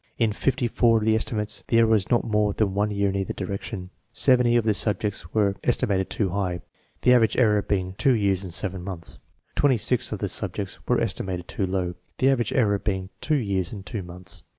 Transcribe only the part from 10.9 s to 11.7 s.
estimated too